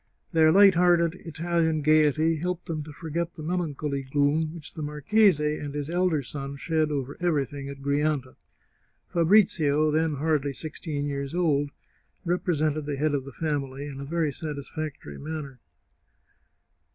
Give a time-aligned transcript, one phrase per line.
[0.31, 5.59] Their light hearted Italian gaiety helped them to forget the melancholy gloom which the marchese
[5.59, 8.35] and his elder son shed over everything at Grianta.
[9.13, 11.69] Fabrizio, then hardly sixteen years old,
[12.25, 15.59] represented the head of the family in a very satisfactory manner.